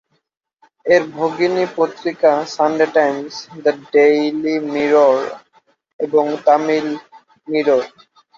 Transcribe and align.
এর 0.85 1.03
ভগিনী 1.15 1.65
পত্রিকা 1.77 2.31
"Sunday 2.47 2.87
Times", 2.95 3.33
"the 3.63 3.71
Daily 3.91 4.55
Mirror" 4.73 5.17
এবং 5.99 6.25
"তামিল 6.45 6.87
মিরর"। 7.47 7.83